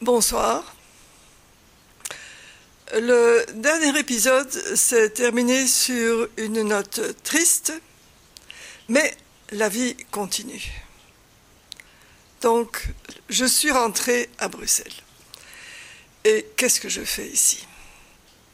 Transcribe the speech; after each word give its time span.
Bonsoir. 0.00 0.76
Le 2.94 3.44
dernier 3.54 3.98
épisode 3.98 4.48
s'est 4.76 5.10
terminé 5.10 5.66
sur 5.66 6.28
une 6.36 6.62
note 6.62 7.00
triste, 7.24 7.72
mais 8.88 9.16
la 9.50 9.68
vie 9.68 9.96
continue. 10.12 10.62
Donc, 12.42 12.86
je 13.28 13.44
suis 13.44 13.72
rentrée 13.72 14.30
à 14.38 14.46
Bruxelles. 14.46 14.86
Et 16.22 16.46
qu'est-ce 16.56 16.80
que 16.80 16.88
je 16.88 17.02
fais 17.02 17.26
ici? 17.26 17.66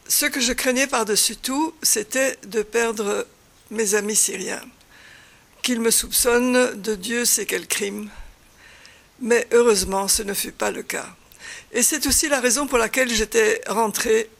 Ce 0.08 0.24
que 0.24 0.40
je 0.40 0.54
craignais 0.54 0.86
par-dessus 0.86 1.36
tout, 1.36 1.74
c'était 1.82 2.38
de 2.46 2.62
perdre 2.62 3.26
mes 3.70 3.94
amis 3.94 4.16
syriens, 4.16 4.64
qu'ils 5.60 5.80
me 5.80 5.90
soupçonnent 5.90 6.80
de 6.80 6.94
Dieu 6.94 7.26
sait 7.26 7.44
quel 7.44 7.66
crime? 7.66 8.08
Mais 9.20 9.46
heureusement, 9.52 10.08
ce 10.08 10.22
ne 10.22 10.32
fut 10.32 10.52
pas 10.52 10.70
le 10.70 10.82
cas. 10.82 11.14
Et 11.72 11.82
c'est 11.82 12.06
aussi 12.06 12.28
la 12.28 12.40
raison 12.40 12.66
pour 12.66 12.78
laquelle 12.78 13.12
j'étais 13.12 13.60
rentrée 13.68 14.30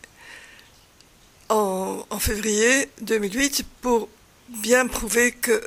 en, 1.49 2.07
en, 2.09 2.19
février 2.19 2.89
2008 3.03 3.65
pour 3.81 4.09
bien 4.49 4.87
prouver 4.87 5.33
que 5.33 5.67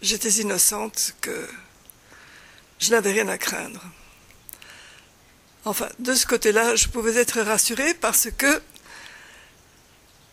j'étais 0.00 0.30
innocente, 0.30 1.14
que 1.20 1.48
je 2.78 2.90
n'avais 2.90 3.12
rien 3.12 3.28
à 3.28 3.38
craindre. 3.38 3.82
Enfin, 5.64 5.88
de 5.98 6.14
ce 6.14 6.26
côté-là, 6.26 6.74
je 6.74 6.88
pouvais 6.88 7.16
être 7.16 7.40
rassurée 7.40 7.94
parce 7.94 8.28
que 8.36 8.60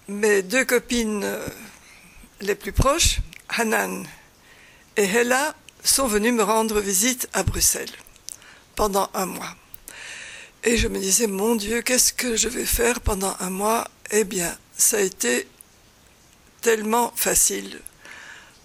mes 0.07 0.41
deux 0.41 0.65
copines 0.65 1.27
les 2.41 2.55
plus 2.55 2.71
proches, 2.71 3.19
Hanan 3.49 4.07
et 4.97 5.03
Hella, 5.03 5.55
sont 5.83 6.07
venues 6.07 6.31
me 6.31 6.43
rendre 6.43 6.79
visite 6.79 7.29
à 7.33 7.43
Bruxelles 7.43 7.91
pendant 8.75 9.09
un 9.13 9.25
mois. 9.25 9.55
Et 10.63 10.77
je 10.77 10.87
me 10.87 10.99
disais, 10.99 11.27
mon 11.27 11.55
Dieu, 11.55 11.81
qu'est-ce 11.81 12.11
que 12.11 12.35
je 12.35 12.49
vais 12.49 12.65
faire 12.65 12.99
pendant 12.99 13.35
un 13.39 13.49
mois? 13.49 13.87
Eh 14.11 14.25
bien, 14.25 14.57
ça 14.77 14.97
a 14.97 15.01
été 15.01 15.47
tellement 16.61 17.13
facile 17.15 17.79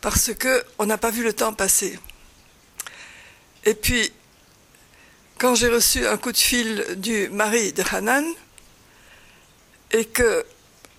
parce 0.00 0.32
qu'on 0.34 0.86
n'a 0.86 0.98
pas 0.98 1.10
vu 1.10 1.22
le 1.22 1.32
temps 1.32 1.52
passer. 1.52 1.98
Et 3.64 3.74
puis, 3.74 4.12
quand 5.38 5.54
j'ai 5.54 5.68
reçu 5.68 6.06
un 6.06 6.16
coup 6.16 6.32
de 6.32 6.36
fil 6.36 6.84
du 6.96 7.28
mari 7.30 7.72
de 7.72 7.82
Hanan 7.90 8.24
et 9.92 10.04
que 10.04 10.44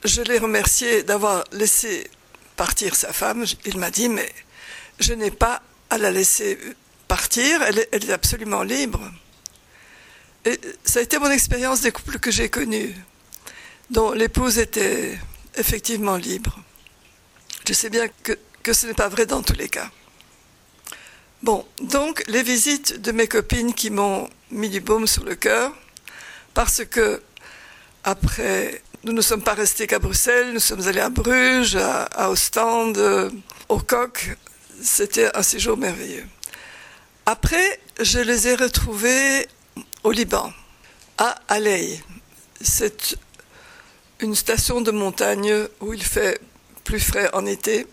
je 0.03 0.21
l'ai 0.21 0.39
remercié 0.39 1.03
d'avoir 1.03 1.43
laissé 1.51 2.09
partir 2.55 2.95
sa 2.95 3.11
femme, 3.11 3.45
il 3.65 3.77
m'a 3.77 3.91
dit, 3.91 4.09
mais 4.09 4.31
je 4.99 5.13
n'ai 5.13 5.31
pas 5.31 5.61
à 5.89 5.97
la 5.97 6.09
laisser 6.09 6.57
partir, 7.07 7.61
elle 7.63 7.79
est, 7.79 7.89
elle 7.91 8.09
est, 8.09 8.13
absolument 8.13 8.63
libre. 8.63 9.01
Et 10.45 10.59
ça 10.83 10.99
a 10.99 11.01
été 11.01 11.17
mon 11.17 11.31
expérience 11.31 11.81
des 11.81 11.91
couples 11.91 12.19
que 12.19 12.29
j'ai 12.29 12.49
connus, 12.49 12.95
dont 13.89 14.11
l'épouse 14.11 14.59
était 14.59 15.17
effectivement 15.55 16.17
libre. 16.17 16.59
Je 17.67 17.73
sais 17.73 17.89
bien 17.89 18.07
que, 18.23 18.73
ce 18.73 18.85
n'est 18.85 18.93
pas 18.93 19.09
vrai 19.09 19.25
dans 19.25 19.41
tous 19.41 19.55
les 19.55 19.69
cas. 19.69 19.89
Bon, 21.41 21.65
donc 21.81 22.23
les 22.27 22.43
visites 22.43 23.01
de 23.01 23.11
mes 23.11 23.27
copines 23.27 23.73
qui 23.73 23.89
m'ont 23.89 24.29
mis 24.51 24.69
du 24.69 24.81
baume 24.81 25.07
sur 25.07 25.23
le 25.23 25.33
cœur, 25.33 25.73
parce 26.53 26.85
que 26.85 27.21
après, 28.03 28.83
nous 29.03 29.13
ne 29.13 29.21
sommes 29.21 29.41
pas 29.41 29.55
restés 29.55 29.87
qu'à 29.87 29.97
Bruxelles, 29.97 30.53
nous 30.53 30.59
sommes 30.59 30.87
allés 30.87 30.99
à 30.99 31.09
Bruges, 31.09 31.75
à, 31.75 32.03
à 32.03 32.29
Ostende, 32.29 32.99
euh, 32.99 33.31
au 33.67 33.79
Coq. 33.79 34.37
C'était 34.79 35.35
un 35.35 35.41
séjour 35.41 35.75
merveilleux. 35.75 36.25
Après, 37.25 37.79
je 37.99 38.19
les 38.19 38.47
ai 38.47 38.55
retrouvés 38.55 39.47
au 40.03 40.11
Liban, 40.11 40.51
à 41.17 41.35
Alei. 41.47 41.99
C'est 42.61 43.17
une 44.19 44.35
station 44.35 44.81
de 44.81 44.91
montagne 44.91 45.67
où 45.81 45.93
il 45.93 46.03
fait 46.03 46.39
plus 46.83 46.99
frais 46.99 47.29
en 47.33 47.45
été. 47.45 47.87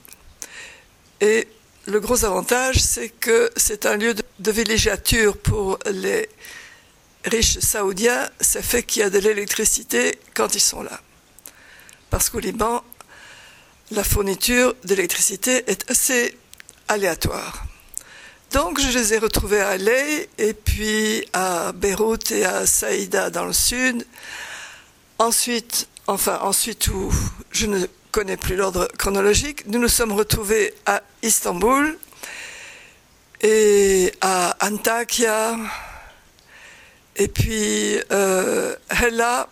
Et 1.21 1.49
le 1.87 2.01
gros 2.01 2.25
avantage, 2.25 2.79
c'est 2.79 3.09
que 3.09 3.51
c'est 3.57 3.87
un 3.87 3.97
lieu 3.97 4.15
de, 4.15 4.23
de 4.39 4.51
villégiature 4.51 5.37
pour 5.37 5.79
les 5.91 6.29
riches 7.25 7.59
saoudiens. 7.59 8.29
Ça 8.41 8.63
fait 8.63 8.83
qu'il 8.83 9.01
y 9.01 9.05
a 9.05 9.11
de 9.11 9.19
l'électricité 9.19 10.19
quand 10.35 10.55
ils 10.55 10.61
sont 10.61 10.83
là. 10.83 11.01
Parce 12.11 12.29
qu'au 12.29 12.41
Liban, 12.41 12.85
la 13.91 14.05
fourniture 14.05 14.75
d'électricité 14.85 15.65
est 15.67 15.91
assez 15.91 16.37
aléatoire. 16.89 17.65
Donc 18.53 18.79
je 18.81 18.99
les 18.99 19.15
ai 19.15 19.19
retrouvés 19.19 19.61
à 19.61 19.71
Aley 19.71 20.29
et 20.37 20.53
puis 20.53 21.27
à 21.33 21.73
Beyrouth 21.73 22.33
et 22.33 22.45
à 22.45 22.67
Saïda 22.67 23.31
dans 23.31 23.47
le 23.47 23.55
sud. 23.55 24.07
Ensuite, 25.19 25.89
enfin 26.07 26.39
ensuite 26.43 26.89
où 26.89 27.11
je 27.51 27.65
ne 27.65 27.87
connais 28.11 28.37
plus 28.37 28.57
l'ordre 28.57 28.89
chronologique, 28.99 29.67
nous 29.69 29.79
nous 29.79 29.89
sommes 29.89 30.13
retrouvés 30.13 30.75
à 30.85 31.03
Istanbul 31.23 31.97
et 33.41 34.13
à 34.21 34.55
Antakya. 34.61 35.57
Et 37.17 37.29
puis 37.29 37.99
euh, 38.11 38.77
Hella 38.91 39.49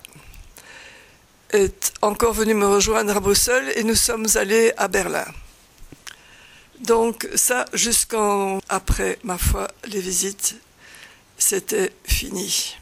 est 1.52 1.94
encore 2.02 2.34
venue 2.34 2.54
me 2.54 2.66
rejoindre 2.66 3.16
à 3.16 3.20
Bruxelles 3.20 3.72
et 3.76 3.82
nous 3.82 3.94
sommes 3.94 4.26
allés 4.34 4.74
à 4.76 4.88
Berlin. 4.88 5.24
Donc 6.80 7.28
ça, 7.34 7.66
jusqu'en 7.74 8.58
après, 8.68 9.18
ma 9.22 9.36
foi, 9.36 9.68
les 9.84 10.00
visites, 10.00 10.56
c'était 11.36 11.92
fini. 12.04 12.76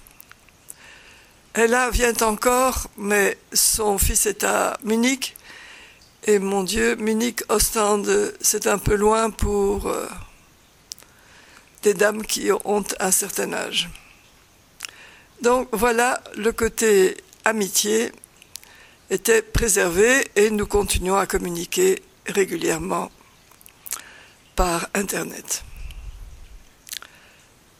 Ella 1.54 1.90
vient 1.90 2.14
encore, 2.22 2.86
mais 2.96 3.36
son 3.52 3.98
fils 3.98 4.26
est 4.26 4.44
à 4.44 4.78
Munich. 4.84 5.36
Et 6.26 6.38
mon 6.38 6.62
Dieu, 6.62 6.94
Munich, 6.94 7.42
Ostende, 7.48 8.34
c'est 8.40 8.68
un 8.68 8.78
peu 8.78 8.94
loin 8.94 9.30
pour 9.30 9.88
euh, 9.88 10.06
des 11.82 11.94
dames 11.94 12.22
qui 12.24 12.50
ont 12.52 12.84
un 13.00 13.10
certain 13.10 13.52
âge. 13.52 13.88
Donc 15.42 15.68
voilà, 15.72 16.22
le 16.36 16.52
côté 16.52 17.16
amitié 17.44 18.12
était 19.10 19.42
préservé 19.42 20.28
et 20.36 20.50
nous 20.50 20.66
continuons 20.66 21.16
à 21.16 21.26
communiquer 21.26 22.02
régulièrement 22.26 23.10
par 24.58 24.88
Internet. 24.92 25.62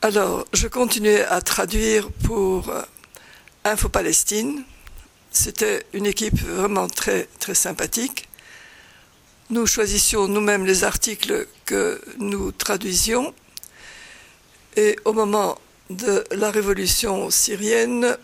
Alors, 0.01 0.47
je 0.53 0.69
continuais 0.69 1.25
à 1.25 1.41
traduire 1.41 2.09
pour 2.25 2.73
Info 3.65 3.89
Palestine. 3.89 4.63
C'était 5.33 5.85
une 5.93 6.07
équipe 6.07 6.41
vraiment 6.41 6.87
très, 6.87 7.27
très 7.41 7.57
sympathique. 7.57 8.29
Nous 9.51 9.67
choisissions 9.67 10.29
nous-mêmes 10.29 10.67
les 10.67 10.85
articles 10.85 11.49
que 11.65 12.01
nous 12.19 12.53
traduisions. 12.53 13.35
Et 14.77 14.95
au 15.05 15.13
moment 15.13 15.59
de 15.91 16.23
la 16.31 16.53
révolution 16.53 17.29
syrienne, 17.29 18.17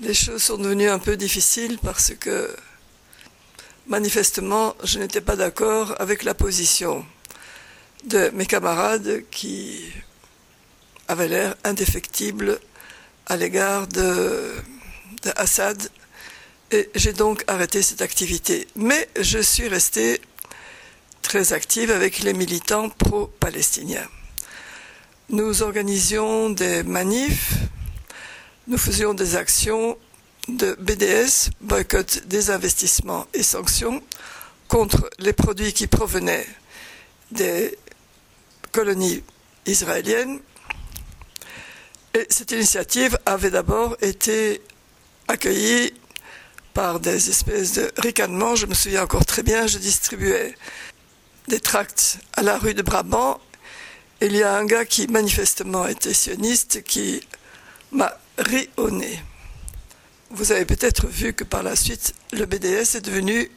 les 0.00 0.14
choses 0.14 0.42
sont 0.42 0.56
devenues 0.56 0.90
un 0.90 0.98
peu 0.98 1.16
difficiles 1.16 1.78
parce 1.80 2.12
que 2.18 2.50
manifestement, 3.86 4.74
je 4.82 4.98
n'étais 4.98 5.20
pas 5.20 5.36
d'accord 5.36 5.94
avec 6.00 6.22
la 6.24 6.34
position 6.34 7.04
de 8.04 8.30
mes 8.30 8.46
camarades 8.46 9.22
qui 9.30 9.80
avaient 11.08 11.28
l'air 11.28 11.54
indéfectibles 11.64 12.58
à 13.26 13.36
l'égard 13.36 13.86
de, 13.86 14.52
de, 15.22 15.32
Assad. 15.36 15.90
Et 16.70 16.90
j'ai 16.94 17.12
donc 17.12 17.44
arrêté 17.46 17.82
cette 17.82 18.02
activité. 18.02 18.66
Mais 18.76 19.08
je 19.20 19.38
suis 19.38 19.68
restée 19.68 20.20
très 21.22 21.52
active 21.52 21.90
avec 21.90 22.20
les 22.20 22.32
militants 22.32 22.88
pro-palestiniens. 22.88 24.08
Nous 25.30 25.62
organisions 25.62 26.50
des 26.50 26.82
manifs, 26.82 27.54
nous 28.66 28.78
faisions 28.78 29.14
des 29.14 29.36
actions 29.36 29.96
de 30.48 30.74
BDS, 30.80 31.50
boycott 31.60 32.26
des 32.26 32.50
investissements 32.50 33.26
et 33.34 33.42
sanctions, 33.42 34.02
contre 34.68 35.08
les 35.18 35.32
produits 35.32 35.72
qui 35.72 35.86
provenaient 35.86 36.46
des 37.30 37.78
colonies 38.72 39.22
israéliennes. 39.66 40.40
Et 42.14 42.26
cette 42.28 42.52
initiative 42.52 43.18
avait 43.26 43.50
d'abord 43.50 43.96
été 44.00 44.60
accueillie 45.28 45.92
par 46.72 47.00
des 47.00 47.30
espèces 47.30 47.74
de 47.74 47.90
ricanements. 47.98 48.56
Je 48.56 48.66
me 48.66 48.74
souviens 48.74 49.04
encore 49.04 49.24
très 49.24 49.42
bien, 49.42 49.66
je 49.66 49.78
distribuais 49.78 50.54
des 51.48 51.60
tracts 51.60 52.18
à 52.34 52.42
la 52.42 52.58
rue 52.58 52.74
de 52.74 52.82
Brabant. 52.82 53.40
Il 54.20 54.34
y 54.34 54.42
a 54.42 54.56
un 54.56 54.64
gars 54.64 54.84
qui 54.84 55.06
manifestement 55.06 55.86
était 55.86 56.14
sioniste 56.14 56.82
qui 56.82 57.26
m'a 57.92 58.12
ri 58.38 58.68
au 58.76 58.90
nez. 58.90 59.20
Vous 60.34 60.50
avez 60.50 60.64
peut-être 60.64 61.06
vu 61.06 61.32
que 61.32 61.44
par 61.44 61.62
la 61.62 61.76
suite, 61.76 62.12
le 62.32 62.44
BDS 62.44 62.96
est 62.96 63.04
devenu 63.04 63.48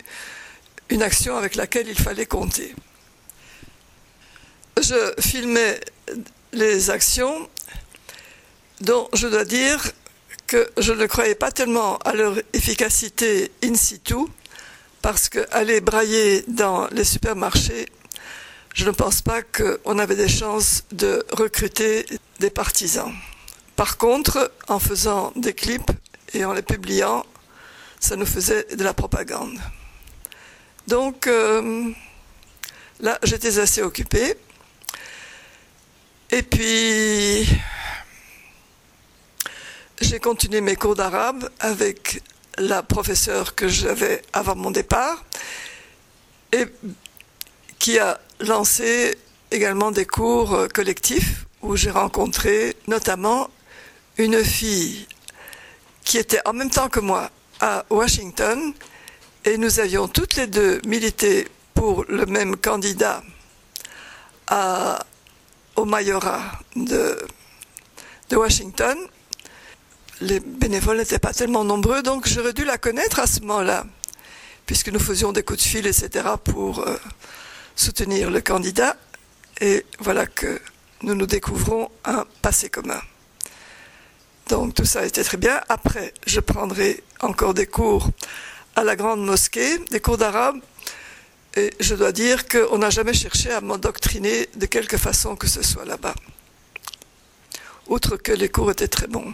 une 0.90 1.02
action 1.02 1.36
avec 1.36 1.56
laquelle 1.56 1.88
il 1.88 2.00
fallait 2.00 2.28
compter. 2.28 2.76
Je 4.80 5.12
filmais 5.20 5.80
les 6.54 6.92
actions 6.92 7.50
dont 8.82 9.10
je 9.14 9.26
dois 9.26 9.44
dire 9.44 9.92
que 10.46 10.70
je 10.78 10.94
ne 10.94 11.08
croyais 11.08 11.34
pas 11.34 11.52
tellement 11.52 11.98
à 12.06 12.14
leur 12.14 12.38
efficacité 12.54 13.52
in 13.64 13.74
situ, 13.74 14.28
parce 15.02 15.30
qu'aller 15.30 15.82
brailler 15.82 16.44
dans 16.48 16.86
les 16.90 17.06
supermarchés, 17.06 17.88
je 18.76 18.86
ne 18.86 18.92
pense 18.92 19.24
pas 19.24 19.42
qu'on 19.42 19.98
avait 19.98 20.16
des 20.16 20.30
chances 20.30 20.84
de 20.92 21.26
recruter 21.32 22.06
des 22.40 22.52
partisans. 22.52 23.12
Par 23.76 23.98
contre, 23.98 24.52
en 24.68 24.78
faisant 24.78 25.34
des 25.36 25.54
clips 25.56 25.92
et 26.38 26.46
en 26.46 26.54
les 26.54 26.62
publiant, 26.62 27.26
ça 28.00 28.16
nous 28.16 28.28
faisait 28.28 28.64
de 28.76 28.84
la 28.84 28.94
propagande. 28.94 29.58
Donc 30.88 31.26
euh, 31.26 31.92
là, 33.00 33.18
j'étais 33.24 33.58
assez 33.58 33.82
occupée. 33.82 34.36
Et 36.30 36.44
puis, 36.44 37.48
j'ai 40.00 40.20
continué 40.20 40.62
mes 40.62 40.76
cours 40.76 40.96
d'arabe 40.96 41.50
avec 41.60 42.22
la 42.60 42.84
professeure 42.84 43.56
que 43.56 43.68
j'avais 43.68 44.22
avant 44.32 44.56
mon 44.56 44.70
départ 44.72 45.26
et 46.52 46.66
qui 47.80 47.98
a 47.98 48.20
lancé 48.42 49.18
également 49.50 49.92
des 49.92 50.06
cours 50.06 50.68
collectifs 50.72 51.46
où 51.64 51.76
j'ai 51.76 51.92
rencontré 51.92 52.76
notamment 52.88 53.50
une 54.18 54.44
fille 54.44 55.08
qui 56.08 56.18
était 56.18 56.40
en 56.48 56.54
même 56.54 56.70
temps 56.70 56.88
que 56.88 57.02
moi 57.02 57.30
à 57.60 57.84
Washington 57.90 58.74
et 59.44 59.58
nous 59.58 59.82
avions 59.82 60.08
toutes 60.08 60.38
les 60.38 60.48
deux 60.48 60.80
milité 60.86 61.50
pour 61.74 62.06
le 62.08 62.26
même 62.26 62.56
candidat 62.56 63.22
à, 64.48 65.06
au 65.76 65.84
majorat 65.84 66.42
de, 66.78 67.20
de 68.30 68.36
Washington 68.38 68.98
les 70.22 70.40
bénévoles 70.40 70.98
n'étaient 70.98 71.20
pas 71.20 71.34
tellement 71.34 71.66
nombreux, 71.66 72.02
donc 72.02 72.26
j'aurais 72.26 72.54
dû 72.54 72.64
la 72.64 72.78
connaître 72.78 73.20
à 73.20 73.28
ce 73.28 73.42
moment-là, 73.42 73.86
puisque 74.66 74.88
nous 74.90 75.00
faisions 75.00 75.32
des 75.32 75.44
coups 75.44 75.60
de 75.60 75.68
fil, 75.68 75.86
etc., 75.86 76.26
pour 76.44 76.80
euh, 76.80 76.98
soutenir 77.76 78.32
le 78.32 78.42
candidat. 78.42 78.96
Et 79.62 79.86
voilà 80.00 80.26
que 80.26 80.60
nous 81.04 81.14
nous 81.14 81.28
découvrons 81.28 81.92
un 82.06 82.26
passé 82.42 82.70
commun. 82.70 83.00
Donc 84.50 84.76
tout 84.76 84.86
ça 84.86 85.06
était 85.06 85.24
très 85.24 85.38
bien. 85.38 85.62
Après, 85.68 86.14
je 86.26 86.40
prendrai 86.40 87.04
encore 87.20 87.54
des 87.54 87.68
cours 87.68 88.10
à 88.76 88.84
la 88.84 88.96
grande 88.96 89.26
mosquée, 89.26 89.78
des 89.92 90.00
cours 90.00 90.18
d'arabe. 90.18 90.60
Et 91.56 91.72
je 91.80 91.96
dois 91.96 92.12
dire 92.12 92.48
qu'on 92.48 92.78
n'a 92.78 92.90
jamais 92.90 93.14
cherché 93.14 93.52
à 93.52 93.62
m'endoctriner 93.62 94.48
de 94.56 94.66
quelque 94.68 94.98
façon 94.98 95.36
que 95.36 95.48
ce 95.48 95.64
soit 95.64 95.86
là-bas. 95.86 96.16
Outre 97.88 98.16
que 98.16 98.32
les 98.32 98.50
cours 98.50 98.72
étaient 98.72 98.88
très 98.88 99.08
bons. 99.08 99.34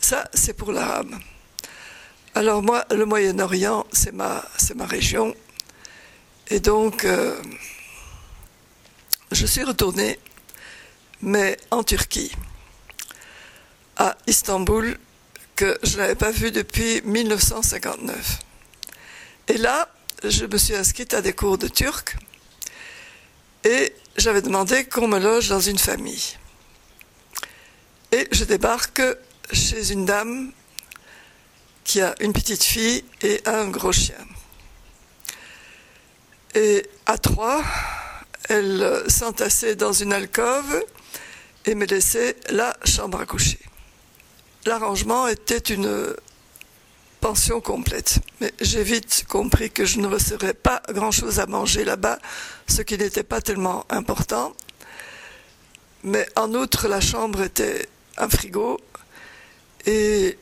Ça, 0.00 0.28
c'est 0.32 0.54
pour 0.54 0.72
l'arabe. 0.72 1.14
Alors 2.34 2.62
moi, 2.62 2.84
le 2.90 3.04
Moyen-Orient, 3.04 3.86
c'est 3.92 4.12
ma, 4.12 4.44
ma 4.74 4.86
région. 4.86 5.34
Et 6.48 6.60
donc, 6.60 7.04
euh, 7.04 7.40
je 9.30 9.46
suis 9.46 9.62
retournée, 9.62 10.18
mais 11.20 11.56
en 11.70 11.82
Turquie, 11.84 12.32
à 13.96 14.16
Istanbul, 14.26 14.98
que 15.56 15.78
je 15.82 15.96
n'avais 15.96 16.14
pas 16.14 16.30
vu 16.30 16.50
depuis 16.50 17.02
1959. 17.02 18.38
Et 19.48 19.58
là, 19.58 19.88
je 20.24 20.44
me 20.46 20.56
suis 20.56 20.74
inscrite 20.74 21.14
à 21.14 21.22
des 21.22 21.32
cours 21.32 21.58
de 21.58 21.68
turc 21.68 22.16
et 23.64 23.92
j'avais 24.16 24.42
demandé 24.42 24.84
qu'on 24.84 25.08
me 25.08 25.18
loge 25.18 25.48
dans 25.48 25.60
une 25.60 25.78
famille. 25.78 26.36
Et 28.12 28.28
je 28.32 28.44
débarque 28.44 29.02
chez 29.52 29.92
une 29.92 30.04
dame 30.04 30.52
qui 31.84 32.00
a 32.00 32.14
une 32.20 32.32
petite 32.32 32.62
fille 32.62 33.04
et 33.22 33.40
un 33.46 33.68
gros 33.68 33.92
chien. 33.92 34.14
Et 36.54 36.86
à 37.06 37.18
trois, 37.18 37.64
elle 38.48 39.02
s'entassait 39.08 39.76
dans 39.76 39.92
une 39.92 40.12
alcôve 40.12 40.84
et 41.64 41.74
me 41.74 41.86
laissait 41.86 42.36
la 42.50 42.76
chambre 42.84 43.20
à 43.20 43.26
coucher. 43.26 43.58
L'arrangement 44.64 45.26
était 45.26 45.58
une 45.58 46.14
pension 47.20 47.60
complète. 47.60 48.18
Mais 48.40 48.52
j'ai 48.60 48.82
vite 48.82 49.24
compris 49.28 49.70
que 49.70 49.84
je 49.84 49.98
ne 49.98 50.06
recevrais 50.06 50.54
pas 50.54 50.82
grand-chose 50.88 51.40
à 51.40 51.46
manger 51.46 51.84
là-bas, 51.84 52.18
ce 52.68 52.82
qui 52.82 52.98
n'était 52.98 53.22
pas 53.22 53.40
tellement 53.40 53.86
important. 53.90 54.52
Mais 56.04 56.26
en 56.36 56.52
outre, 56.54 56.88
la 56.88 57.00
chambre 57.00 57.42
était 57.42 57.88
un 58.18 58.28
frigo 58.28 58.80
et 59.86 60.36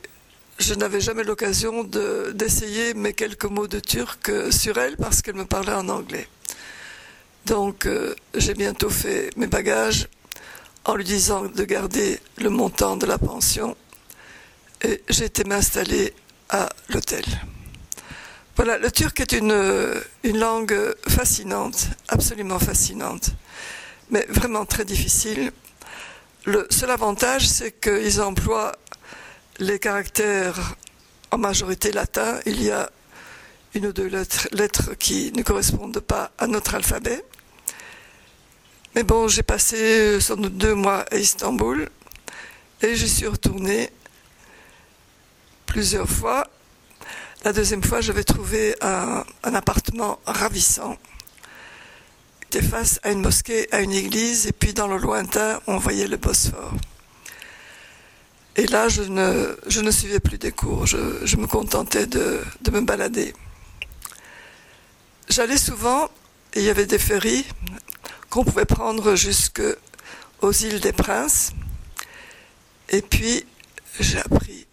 je 0.59 0.73
n'avais 0.73 1.01
jamais 1.01 1.23
l'occasion 1.23 1.83
d'essayer 1.83 2.93
mes 2.93 3.13
quelques 3.13 3.45
mots 3.45 3.67
de 3.67 3.79
turc 3.79 4.31
sur 4.51 4.77
elle 4.77 4.97
parce 4.97 5.21
qu'elle 5.21 5.35
me 5.35 5.45
parlait 5.45 5.73
en 5.73 5.87
anglais. 5.87 6.27
Donc 7.45 7.85
euh, 7.85 8.15
j'ai 8.35 8.53
bientôt 8.53 8.89
fait 8.89 9.29
mes 9.35 9.47
bagages 9.47 10.07
en 10.85 10.95
lui 10.95 11.03
disant 11.03 11.45
de 11.45 11.63
garder 11.63 12.19
le 12.37 12.49
montant 12.49 12.97
de 12.97 13.05
la 13.05 13.17
pension 13.17 13.75
et 14.83 15.03
j'ai 15.09 15.25
été 15.25 15.43
m'installer 15.43 16.13
à 16.49 16.69
l'hôtel. 16.89 17.23
Voilà, 18.55 18.77
le 18.77 18.91
turc 18.91 19.19
est 19.19 19.31
une, 19.31 20.01
une 20.23 20.37
langue 20.37 20.75
fascinante, 21.07 21.87
absolument 22.09 22.59
fascinante, 22.59 23.31
mais 24.09 24.25
vraiment 24.29 24.65
très 24.65 24.85
difficile. 24.85 25.51
Le 26.45 26.67
seul 26.69 26.91
avantage, 26.91 27.47
c'est 27.47 27.79
qu'ils 27.79 28.21
emploient 28.21 28.73
les 29.59 29.79
caractères 29.79 30.75
en 31.31 31.37
majorité 31.37 31.91
latins, 31.91 32.39
il 32.45 32.61
y 32.61 32.71
a 32.71 32.89
une 33.73 33.87
ou 33.87 33.93
deux 33.93 34.07
lettres, 34.07 34.95
qui 34.99 35.31
ne 35.33 35.43
correspondent 35.43 35.99
pas 35.99 36.31
à 36.37 36.47
notre 36.47 36.75
alphabet. 36.75 37.23
Mais 38.95 39.03
bon, 39.03 39.29
j'ai 39.29 39.43
passé 39.43 40.19
sans 40.19 40.35
doute 40.35 40.57
deux 40.57 40.75
mois 40.75 41.05
à 41.09 41.15
Istanbul 41.15 41.89
et 42.81 42.95
je 42.95 43.05
suis 43.05 43.27
retournée 43.27 43.89
plusieurs 45.71 46.09
fois. 46.09 46.47
La 47.45 47.53
deuxième 47.53 47.81
fois, 47.81 48.01
j'avais 48.01 48.25
trouvé 48.25 48.75
un, 48.81 49.23
un 49.43 49.55
appartement 49.55 50.19
ravissant. 50.25 50.97
Était 52.43 52.61
face 52.61 52.99
à 53.03 53.11
une 53.11 53.21
mosquée, 53.21 53.69
à 53.71 53.79
une 53.79 53.93
église, 53.93 54.47
et 54.47 54.51
puis 54.51 54.73
dans 54.73 54.87
le 54.87 54.97
lointain, 54.97 55.61
on 55.67 55.77
voyait 55.77 56.09
le 56.09 56.17
Bosphore. 56.17 56.73
Et 58.57 58.67
là, 58.67 58.89
je 58.89 59.03
ne, 59.03 59.91
suivais 59.91 60.19
plus 60.19 60.37
des 60.37 60.51
cours, 60.51 60.85
je, 60.85 61.25
je 61.25 61.37
me 61.37 61.47
contentais 61.47 62.05
de, 62.05 62.41
de, 62.63 62.71
me 62.71 62.81
balader. 62.81 63.33
J'allais 65.29 65.57
souvent, 65.57 66.09
et 66.53 66.59
il 66.59 66.63
y 66.65 66.69
avait 66.69 66.85
des 66.85 66.99
ferries 66.99 67.45
qu'on 68.29 68.43
pouvait 68.43 68.65
prendre 68.65 69.15
jusqu'aux 69.15 70.51
îles 70.51 70.81
des 70.81 70.91
Princes. 70.91 71.53
Et 72.89 73.01
puis, 73.01 73.45
j'ai 74.01 74.19
appris, 74.19 74.67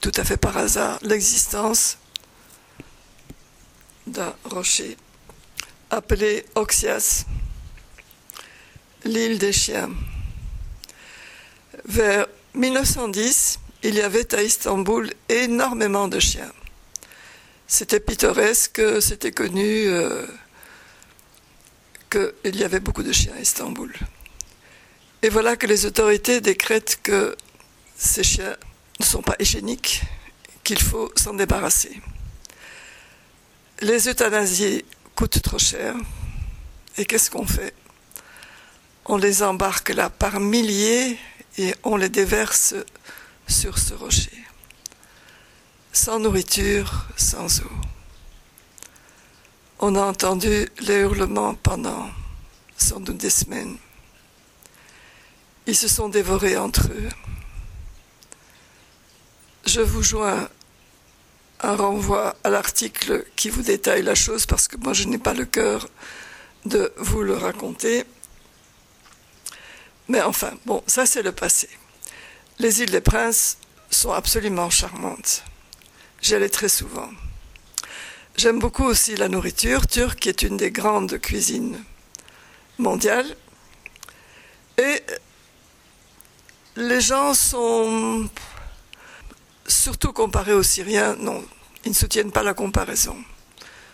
tout 0.00 0.12
à 0.16 0.24
fait 0.24 0.36
par 0.36 0.56
hasard, 0.56 0.98
l'existence 1.02 1.98
d'un 4.06 4.34
rocher 4.44 4.96
appelé 5.90 6.44
Oxias, 6.54 7.24
l'île 9.04 9.38
des 9.38 9.52
chiens. 9.52 9.90
Vers 11.84 12.26
1910, 12.54 13.58
il 13.82 13.94
y 13.94 14.00
avait 14.00 14.34
à 14.34 14.42
Istanbul 14.42 15.10
énormément 15.28 16.08
de 16.08 16.18
chiens. 16.18 16.52
C'était 17.66 18.00
pittoresque, 18.00 18.82
c'était 19.00 19.32
connu 19.32 19.86
euh, 19.86 20.26
qu'il 22.10 22.56
y 22.56 22.64
avait 22.64 22.80
beaucoup 22.80 23.02
de 23.02 23.12
chiens 23.12 23.34
à 23.36 23.40
Istanbul. 23.40 23.94
Et 25.22 25.28
voilà 25.28 25.56
que 25.56 25.66
les 25.66 25.86
autorités 25.86 26.40
décrètent 26.40 27.00
que 27.02 27.36
ces 27.96 28.24
chiens 28.24 28.56
ne 29.00 29.04
sont 29.04 29.22
pas 29.22 29.36
hygiéniques, 29.38 30.02
qu'il 30.62 30.80
faut 30.80 31.10
s'en 31.16 31.34
débarrasser. 31.34 32.00
Les 33.80 34.08
euthanasies 34.08 34.84
coûtent 35.16 35.42
trop 35.42 35.58
cher. 35.58 35.94
Et 36.96 37.06
qu'est-ce 37.06 37.30
qu'on 37.30 37.46
fait? 37.46 37.74
On 39.06 39.16
les 39.16 39.42
embarque 39.42 39.88
là 39.88 40.10
par 40.10 40.38
milliers 40.38 41.18
et 41.56 41.74
on 41.82 41.96
les 41.96 42.10
déverse 42.10 42.74
sur 43.48 43.78
ce 43.78 43.94
rocher, 43.94 44.44
sans 45.92 46.20
nourriture, 46.20 47.06
sans 47.16 47.60
eau. 47.60 47.72
On 49.78 49.96
a 49.96 50.02
entendu 50.02 50.68
les 50.80 51.00
hurlements 51.00 51.54
pendant 51.54 52.10
sans 52.76 53.00
doute 53.00 53.16
des 53.16 53.30
semaines. 53.30 53.78
Ils 55.66 55.76
se 55.76 55.88
sont 55.88 56.08
dévorés 56.08 56.56
entre 56.58 56.88
eux. 56.88 57.08
Je 59.72 59.80
vous 59.80 60.02
joins 60.02 60.48
un 61.60 61.76
renvoi 61.76 62.34
à 62.42 62.50
l'article 62.50 63.24
qui 63.36 63.50
vous 63.50 63.62
détaille 63.62 64.02
la 64.02 64.16
chose 64.16 64.44
parce 64.44 64.66
que 64.66 64.76
moi 64.76 64.94
je 64.94 65.04
n'ai 65.04 65.16
pas 65.16 65.32
le 65.32 65.44
cœur 65.44 65.88
de 66.64 66.92
vous 66.96 67.22
le 67.22 67.34
raconter. 67.34 68.04
Mais 70.08 70.22
enfin, 70.22 70.50
bon, 70.66 70.82
ça 70.88 71.06
c'est 71.06 71.22
le 71.22 71.30
passé. 71.30 71.68
Les 72.58 72.82
îles 72.82 72.90
des 72.90 73.00
Princes 73.00 73.58
sont 73.90 74.10
absolument 74.10 74.70
charmantes. 74.70 75.44
J'y 76.20 76.34
allais 76.34 76.48
très 76.48 76.68
souvent. 76.68 77.08
J'aime 78.36 78.58
beaucoup 78.58 78.86
aussi 78.86 79.14
la 79.14 79.28
nourriture 79.28 79.86
turque, 79.86 80.18
qui 80.18 80.30
est 80.30 80.42
une 80.42 80.56
des 80.56 80.72
grandes 80.72 81.20
cuisines 81.20 81.80
mondiales. 82.78 83.36
Et 84.78 85.00
les 86.74 87.00
gens 87.00 87.34
sont, 87.34 88.28
surtout 89.70 90.12
comparés 90.12 90.52
aux 90.52 90.62
Syriens, 90.62 91.16
non, 91.16 91.44
ils 91.84 91.90
ne 91.90 91.94
soutiennent 91.94 92.32
pas 92.32 92.42
la 92.42 92.54
comparaison. 92.54 93.16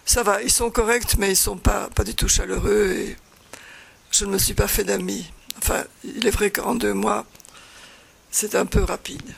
Ça 0.04 0.22
va, 0.22 0.42
ils 0.42 0.50
sont 0.50 0.70
corrects, 0.70 1.16
mais 1.18 1.28
ils 1.28 1.30
ne 1.30 1.34
sont 1.34 1.56
pas, 1.56 1.88
pas 1.90 2.04
du 2.04 2.14
tout 2.14 2.28
chaleureux 2.28 2.92
et 2.92 3.16
je 4.10 4.24
ne 4.24 4.30
me 4.30 4.38
suis 4.38 4.54
pas 4.54 4.68
fait 4.68 4.84
d'amis. 4.84 5.30
Enfin, 5.58 5.84
il 6.04 6.26
est 6.26 6.30
vrai 6.30 6.50
qu'en 6.50 6.74
deux 6.74 6.94
mois, 6.94 7.26
c'est 8.30 8.54
un 8.54 8.66
peu 8.66 8.82
rapide. 8.82 9.34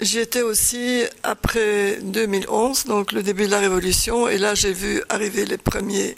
J'y 0.00 0.18
étais 0.18 0.42
aussi 0.42 1.04
après 1.22 1.98
2011, 2.02 2.84
donc 2.86 3.12
le 3.12 3.22
début 3.22 3.46
de 3.46 3.50
la 3.50 3.60
révolution, 3.60 4.28
et 4.28 4.36
là 4.36 4.54
j'ai 4.54 4.72
vu 4.72 5.02
arriver 5.08 5.44
les 5.44 5.58
premiers, 5.58 6.14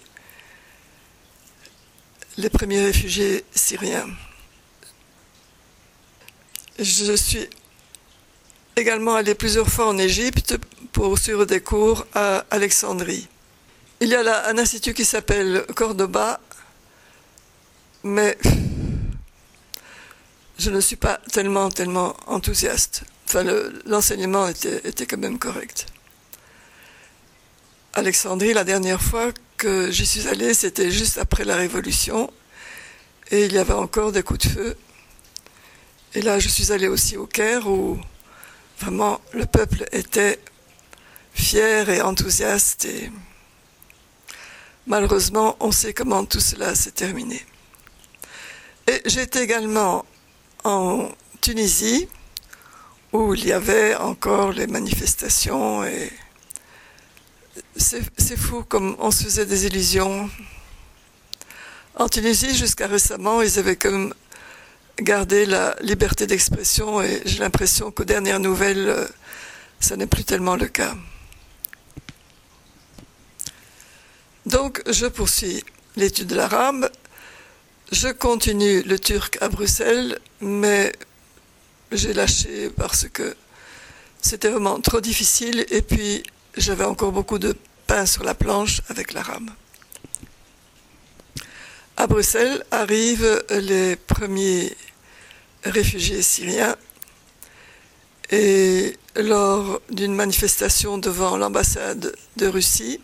les 2.39 2.49
premiers 2.49 2.83
réfugiés 2.83 3.45
syriens. 3.55 4.09
Je 6.79 7.15
suis 7.15 7.47
également 8.77 9.15
allé 9.15 9.35
plusieurs 9.35 9.69
fois 9.69 9.89
en 9.89 9.99
Égypte 9.99 10.57
pour 10.93 11.19
suivre 11.19 11.45
des 11.45 11.61
cours 11.61 12.07
à 12.15 12.45
Alexandrie. 12.51 13.29
Il 14.01 14.09
y 14.09 14.15
a 14.15 14.23
là 14.23 14.49
un 14.49 14.59
institut 14.59 14.95
qui 14.95 15.05
s'appelle 15.05 15.65
Cordoba, 15.75 16.41
mais 18.03 18.37
je 20.59 20.71
ne 20.71 20.81
suis 20.81 20.97
pas 20.97 21.21
tellement, 21.33 21.71
tellement 21.71 22.17
enthousiaste. 22.27 23.05
Enfin, 23.27 23.45
l'enseignement 23.87 24.49
était, 24.49 24.89
était 24.89 25.07
quand 25.07 25.19
même 25.19 25.39
correct. 25.39 25.87
Alexandrie, 27.95 28.55
la 28.55 28.65
dernière 28.65 29.03
fois 29.03 29.33
que 29.57 29.91
j'y 29.91 30.07
suis 30.07 30.27
allée, 30.29 30.55
c'était 30.55 30.91
juste 30.91 31.19
après 31.19 31.45
la 31.45 31.57
Révolution, 31.57 32.33
et 33.31 33.45
il 33.45 33.53
y 33.53 33.59
avait 33.59 33.73
encore 33.75 34.13
des 34.13 34.23
coups 34.23 34.47
de 34.47 34.53
feu. 34.53 34.77
Et 36.15 36.23
là, 36.23 36.39
je 36.39 36.49
suis 36.49 36.73
allée 36.73 36.89
aussi 36.89 37.17
au 37.17 37.27
Caire, 37.27 37.69
où 37.69 37.99
vraiment 38.83 39.21
le 39.33 39.47
peuple 39.47 39.85
était 39.93 40.41
fier 41.35 41.89
et 41.89 42.03
enthousiaste, 42.03 42.85
et 42.85 43.11
malheureusement, 44.87 45.57
on 45.61 45.71
sait 45.71 45.95
comment 45.95 46.25
tout 46.25 46.41
cela 46.41 46.75
s'est 46.75 46.91
terminé. 46.91 47.45
Et 48.89 49.01
j'étais 49.07 49.45
également 49.45 50.05
en 50.65 51.09
Tunisie, 51.41 52.09
où 53.13 53.35
il 53.35 53.47
y 53.47 53.53
avait 53.53 53.95
encore 53.95 54.53
les 54.53 54.67
manifestations 54.67 55.85
et 55.85 56.11
c'est 57.77 58.37
fou 58.37 58.65
comme 58.65 58.97
on 58.99 59.11
se 59.11 59.25
faisait 59.25 59.47
des 59.47 59.67
illusions. 59.67 60.29
En 61.95 62.09
Tunisie, 62.09 62.57
jusqu'à 62.57 62.87
récemment, 62.87 63.43
ils 63.43 63.59
avaient 63.59 63.77
comme 63.77 64.15
gardé 65.01 65.47
la 65.47 65.75
liberté 65.81 66.27
d'expression 66.27 67.03
et 67.03 67.23
j'ai 67.25 67.39
l'impression 67.39 67.91
qu'aux 67.91 68.05
dernières 68.05 68.41
nouvelles, 68.41 69.09
ça 69.81 69.97
n'est 69.97 70.07
plus 70.07 70.25
tellement 70.25 70.57
le 70.57 70.67
cas. 70.67 70.95
Donc, 74.47 74.83
je 74.91 75.07
poursuis 75.07 75.65
l'étude 75.97 76.29
de 76.29 76.35
l'arabe. 76.35 76.91
Je 77.93 78.09
continue 78.09 78.83
le 78.83 78.99
turc 78.99 79.39
à 79.41 79.49
Bruxelles, 79.49 80.19
mais 80.41 80.93
j'ai 81.93 82.13
lâché 82.13 82.71
parce 82.71 83.07
que 83.09 83.37
c'était 84.21 84.49
vraiment 84.49 84.81
trop 84.81 85.01
difficile 85.01 85.67
et 85.71 85.83
puis 85.83 86.23
j'avais 86.57 86.85
encore 86.85 87.13
beaucoup 87.13 87.39
de 87.39 87.57
pain 87.87 88.07
sur 88.07 88.25
la 88.25 88.35
planche 88.35 88.81
avec 88.89 89.13
l'arabe. 89.13 89.51
À 91.97 92.07
Bruxelles 92.07 92.65
arrivent 92.71 93.45
les 93.51 93.97
premiers 93.97 94.75
réfugiés 95.65 96.23
syriens 96.23 96.77
et 98.31 98.97
lors 99.17 99.81
d'une 99.91 100.15
manifestation 100.15 100.99
devant 100.99 101.37
l'ambassade 101.37 102.15
de 102.37 102.47
Russie 102.47 103.01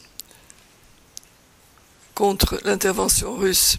contre 2.15 2.59
l'intervention 2.65 3.37
russe 3.37 3.79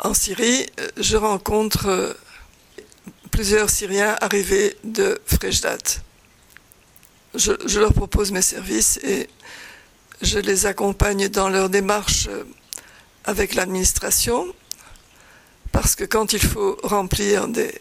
en 0.00 0.14
Syrie, 0.14 0.66
je 0.96 1.16
rencontre 1.16 2.16
plusieurs 3.30 3.70
Syriens 3.70 4.16
arrivés 4.20 4.76
de 4.84 5.18
Frejdat. 5.26 5.78
Je, 7.34 7.78
leur 7.78 7.92
propose 7.92 8.30
mes 8.32 8.42
services 8.42 8.98
et 9.02 9.28
je 10.22 10.38
les 10.38 10.66
accompagne 10.66 11.28
dans 11.28 11.48
leur 11.48 11.68
démarche 11.68 12.28
avec 13.28 13.54
l'administration 13.54 14.54
parce 15.70 15.94
que 15.94 16.04
quand 16.04 16.32
il 16.32 16.40
faut 16.40 16.78
remplir 16.82 17.46
des 17.46 17.78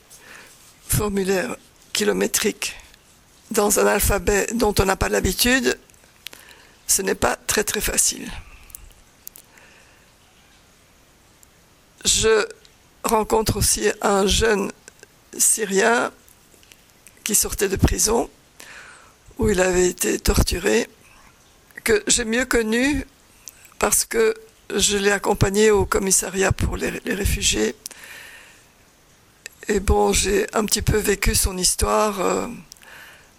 formulaires 0.86 1.56
kilométriques 1.94 2.76
dans 3.52 3.80
un 3.80 3.88
alphabet 3.88 4.48
dont 4.56 4.76
on 4.78 4.84
n'a 4.84 4.98
pas 4.98 5.08
l'habitude, 5.08 5.80
ce 6.86 7.02
n'est 7.02 7.16
pas 7.16 7.38
très 7.38 7.64
très 7.64 7.80
facile. 7.80 8.30
Je 12.04 12.46
rencontre 13.06 13.56
aussi 13.56 13.90
un 14.02 14.28
jeune 14.28 14.70
Syrien 15.38 16.12
qui 17.24 17.36
sortait 17.36 17.70
de 17.70 17.78
prison, 17.78 18.30
où 19.38 19.50
il 19.50 19.62
avait 19.62 19.88
été 19.88 20.20
torturé, 20.20 20.90
que 21.86 22.04
j'ai 22.08 22.26
mieux 22.26 22.46
connu 22.46 23.08
parce 23.80 24.04
que 24.04 24.34
je 24.76 24.98
l'ai 24.98 25.12
accompagné 25.12 25.72
au 25.72 25.86
commissariat 25.86 26.52
pour 26.52 26.78
les, 26.78 26.90
réfugiés. 27.06 27.76
Et 29.68 29.80
bon, 29.80 30.14
j'ai 30.14 30.48
un 30.54 30.66
petit 30.66 30.82
peu 30.82 30.98
vécu 30.98 31.36
son 31.36 31.58
histoire 31.58 32.22
euh, 32.22 32.48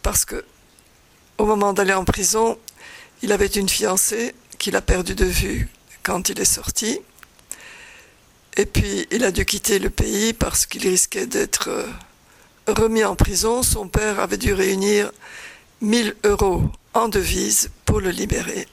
parce 0.02 0.24
que 0.24 0.44
au 1.38 1.46
moment 1.46 1.72
d'aller 1.72 1.94
en 1.94 2.04
prison, 2.04 2.58
il 3.22 3.32
avait 3.32 3.46
une 3.46 3.68
fiancée 3.68 4.34
qu'il 4.58 4.76
a 4.76 4.82
perdue 4.82 5.14
de 5.14 5.24
vue 5.24 5.68
quand 6.02 6.28
il 6.28 6.40
est 6.40 6.44
sorti. 6.44 7.00
Et 8.56 8.66
puis, 8.66 9.06
il 9.10 9.24
a 9.24 9.30
dû 9.30 9.44
quitter 9.44 9.78
le 9.78 9.90
pays 9.90 10.32
parce 10.32 10.66
qu'il 10.66 10.86
risquait 10.88 11.26
d'être 11.26 11.68
euh, 11.68 11.86
remis 12.66 13.04
en 13.04 13.14
prison. 13.14 13.62
Son 13.62 13.88
père 13.88 14.18
avait 14.18 14.36
dû 14.36 14.52
réunir 14.52 15.12
1000 15.80 16.16
euros 16.24 16.64
en 16.92 17.08
devise 17.08 17.70
pour 17.84 18.00
le 18.00 18.10
libérer. 18.10 18.66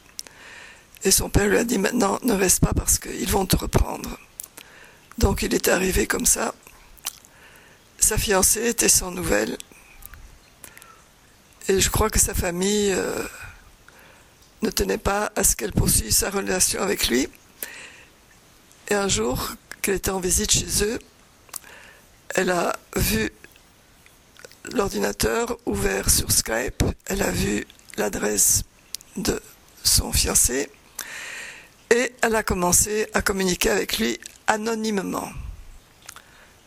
Et 1.06 1.12
son 1.12 1.30
père 1.30 1.48
lui 1.48 1.58
a 1.58 1.64
dit 1.64 1.78
maintenant, 1.78 2.20
ne 2.24 2.34
reste 2.34 2.62
pas 2.62 2.74
parce 2.74 2.98
qu'ils 2.98 3.30
vont 3.30 3.46
te 3.46 3.56
reprendre. 3.56 4.18
Donc, 5.20 5.44
il 5.44 5.54
est 5.54 5.68
arrivé 5.68 6.08
comme 6.08 6.26
ça. 6.26 6.56
Sa 8.00 8.18
fiancée 8.18 8.66
était 8.70 8.90
sans 8.90 9.12
nouvelles. 9.12 9.56
Et 11.68 11.80
je 11.80 11.90
crois 11.92 12.10
que 12.10 12.20
sa 12.20 12.34
famille 12.34 12.92
euh, 12.92 13.24
ne 14.64 14.72
tenait 14.72 14.98
pas 14.98 15.32
à 15.36 15.44
ce 15.44 15.56
qu'elle 15.56 15.74
poursuive 15.74 16.12
sa 16.12 16.32
relation 16.32 16.82
avec 16.82 17.08
lui. 17.08 17.30
Et 18.90 18.96
un 18.96 19.08
jour, 19.08 19.54
qu'elle 19.84 19.96
était 19.96 20.10
en 20.10 20.20
visite 20.20 20.52
chez 20.52 20.84
eux, 20.84 21.00
elle 22.34 22.50
a 22.50 22.76
vu 22.96 23.32
l'ordinateur 24.74 25.56
ouvert 25.68 26.10
sur 26.10 26.32
Skype, 26.32 26.84
elle 27.06 27.22
a 27.22 27.30
vu 27.30 27.68
l'adresse 27.98 28.64
de 29.18 29.40
son 29.84 30.12
fiancé 30.12 30.72
et 31.90 32.14
elle 32.22 32.36
a 32.36 32.44
commencé 32.44 33.08
à 33.14 33.22
communiquer 33.22 33.70
avec 33.70 33.98
lui 33.98 34.20
anonymement. 34.48 35.30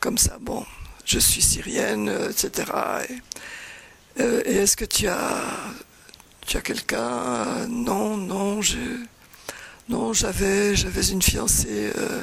Comme 0.01 0.19
ça, 0.19 0.39
bon, 0.41 0.65
je 1.05 1.19
suis 1.19 1.43
syrienne, 1.43 2.09
etc. 2.31 2.71
Et, 3.09 4.23
euh, 4.23 4.43
et 4.45 4.57
est-ce 4.57 4.77
que 4.77 4.85
tu 4.85 5.09
as, 5.09 5.43
tu 6.47 6.57
as 6.57 6.61
quelqu'un? 6.61 7.67
Non, 7.69 8.17
non, 8.17 8.63
je, 8.63 8.79
non, 9.89 10.13
j'avais, 10.13 10.77
j'avais 10.77 11.07
une 11.09 11.23
fiancée. 11.23 11.93
Euh, 11.97 12.23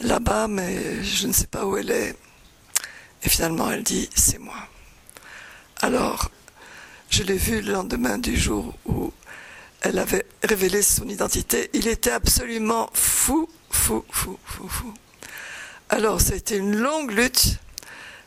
là-bas, 0.00 0.48
mais 0.48 1.02
je 1.02 1.26
ne 1.26 1.32
sais 1.32 1.46
pas 1.46 1.64
où 1.64 1.76
elle 1.76 1.90
est. 1.90 2.16
Et 3.22 3.28
finalement, 3.28 3.70
elle 3.70 3.82
dit, 3.82 4.08
c'est 4.14 4.38
moi. 4.38 4.68
Alors, 5.80 6.30
je 7.10 7.22
l'ai 7.22 7.36
vue 7.36 7.60
le 7.60 7.72
lendemain 7.72 8.18
du 8.18 8.36
jour 8.36 8.74
où 8.86 9.12
elle 9.86 10.00
avait 10.00 10.26
révélé 10.42 10.82
son 10.82 11.08
identité. 11.08 11.70
Il 11.72 11.86
était 11.86 12.10
absolument 12.10 12.90
fou, 12.92 13.48
fou, 13.70 14.04
fou, 14.10 14.36
fou, 14.44 14.68
fou. 14.68 14.92
Alors, 15.88 16.20
c'était 16.20 16.58
une 16.58 16.76
longue 16.76 17.12
lutte, 17.12 17.58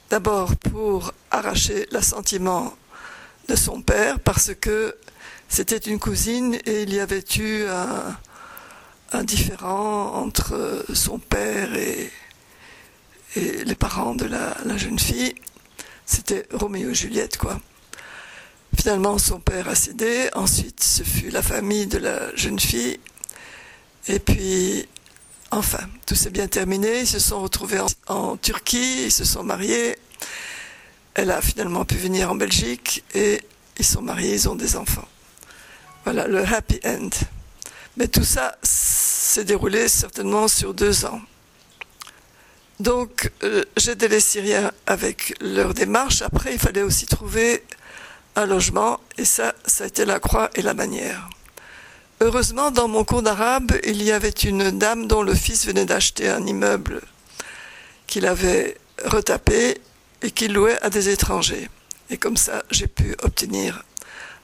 d'abord 0.09 0.55
pour 0.55 1.13
arracher 1.31 1.85
l'assentiment 1.91 2.73
de 3.49 3.55
son 3.55 3.81
père, 3.81 4.21
parce 4.21 4.51
que 4.55 4.95
c'était 5.49 5.77
une 5.77 5.99
cousine 5.99 6.57
et 6.65 6.83
il 6.83 6.93
y 6.93 6.99
avait 7.01 7.25
eu 7.37 7.65
un, 7.65 8.17
indifférent 9.11 10.13
entre 10.13 10.85
son 10.93 11.19
père 11.19 11.75
et, 11.75 12.09
et 13.35 13.65
les 13.65 13.75
parents 13.75 14.15
de 14.15 14.25
la, 14.25 14.55
la 14.63 14.77
jeune 14.77 14.99
fille. 14.99 15.35
C'était 16.05 16.47
Roméo 16.53 16.91
et 16.91 16.95
Juliette, 16.95 17.37
quoi. 17.37 17.59
Finalement, 18.79 19.17
son 19.17 19.41
père 19.41 19.67
a 19.67 19.75
cédé. 19.75 20.29
Ensuite, 20.36 20.81
ce 20.81 21.03
fut 21.03 21.31
la 21.31 21.41
famille 21.41 21.86
de 21.86 21.98
la 21.98 22.33
jeune 22.38 22.57
fille. 22.57 22.98
Et 24.07 24.19
puis, 24.19 24.88
enfin, 25.51 25.81
tout 26.05 26.15
s'est 26.15 26.29
bien 26.29 26.48
terminé. 26.48 27.01
Ils 27.01 27.07
se 27.07 27.19
sont 27.19 27.41
retrouvés 27.41 27.81
en, 28.07 28.38
Turquie, 28.38 29.03
ils 29.07 29.12
se 29.12 29.25
sont 29.25 29.43
mariés. 29.43 29.98
Elle 31.13 31.29
a 31.29 31.41
finalement 31.41 31.83
pu 31.83 31.95
venir 31.95 32.31
en 32.31 32.36
Belgique 32.36 33.03
et 33.13 33.41
ils 33.77 33.86
sont 33.86 34.01
mariés, 34.01 34.33
ils 34.33 34.48
ont 34.48 34.55
des 34.55 34.77
enfants. 34.77 35.09
Voilà, 36.05 36.29
le 36.29 36.41
happy 36.45 36.79
end. 36.86 37.09
Mais 37.98 38.07
tout 38.07 38.24
ça 38.24 38.57
s'est 38.63 39.43
déroulé 39.43 39.89
certainement 39.89 40.48
sur 40.48 40.74
deux 40.74 41.03
ans. 41.03 41.19
Donc, 42.79 43.29
euh, 43.43 43.65
j'ai 43.75 43.91
aidé 43.91 44.07
les 44.07 44.21
Syriens 44.21 44.71
avec 44.88 45.36
leur 45.41 45.74
démarche. 45.74 46.21
Après, 46.21 46.53
il 46.53 46.59
fallait 46.59 46.83
aussi 46.83 47.07
trouver 47.07 47.62
logement, 48.46 49.00
et 49.17 49.25
ça, 49.25 49.53
ça 49.65 49.84
a 49.84 49.88
été 49.88 50.05
la 50.05 50.19
croix 50.19 50.50
et 50.55 50.62
la 50.62 50.74
manière. 50.74 51.29
Heureusement, 52.22 52.69
dans 52.69 52.88
mon 52.88 53.05
cours 53.05 53.22
d'arabe, 53.22 53.72
il 53.86 54.03
y 54.03 54.12
avait 54.12 54.29
une 54.29 54.72
dame 54.72 55.08
dont 55.08 55.22
le 55.22 55.34
fils 55.34 55.65
venait 55.65 55.86
d'acheter 55.86 56.29
un 56.29 56.46
immeuble 56.46 57.01
qu'il 58.08 58.25
avait 58.25 58.77
retapé 59.05 59.79
et 60.22 60.31
qu'il 60.31 60.53
louait 60.53 60.77
à 60.81 60.89
des 60.89 61.10
étrangers. 61.10 61.69
Et 62.10 62.17
comme 62.17 62.38
ça, 62.38 62.63
j'ai 62.72 62.88
pu 62.88 63.15
obtenir 63.22 63.84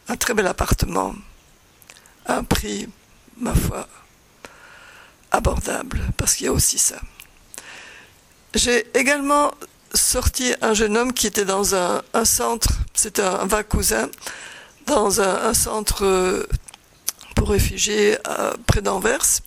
un 0.08 0.16
très 0.16 0.34
bel 0.34 0.48
appartement 0.48 1.16
à 2.26 2.38
un 2.38 2.44
prix, 2.44 2.88
ma 3.38 3.54
foi, 3.54 3.88
abordable, 5.32 6.00
parce 6.16 6.36
qu'il 6.36 6.46
y 6.46 6.50
a 6.50 6.54
aussi 6.54 6.78
ça. 6.78 7.00
J'ai 8.54 8.88
également 8.98 9.52
sorti 9.96 10.54
un 10.62 10.74
jeune 10.74 10.98
homme 10.98 11.14
qui 11.14 11.28
était 11.28 11.46
dans 11.46 11.76
un, 11.76 12.02
centre, 12.24 12.70
c'était 12.94 13.24
un, 13.24 13.48
un 13.52 13.64
cousin, 13.64 14.10
dans 14.86 15.22
un, 15.22 15.54
centre 15.54 16.06
euh, 16.06 16.46
pour 17.36 17.50
réfugiés 17.50 18.18
à, 18.26 18.54
près 18.68 18.82
d'Anvers, 18.82 19.42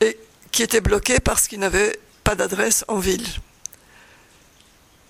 et 0.00 0.18
qui 0.52 0.62
était 0.62 0.80
bloqué 0.80 1.20
parce 1.20 1.48
qu'il 1.48 1.60
n'avait 1.60 1.98
pas 2.24 2.34
d'adresse 2.34 2.84
en 2.88 2.98
ville. 2.98 3.26